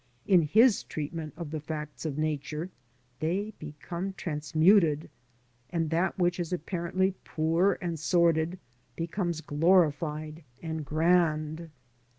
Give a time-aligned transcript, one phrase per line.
[0.25, 2.71] In his treatment of the facts of Nature
[3.19, 5.11] they become transmuted,
[5.69, 8.57] and that which is apparently poor and sordid
[8.95, 11.69] becomes glorified and grand.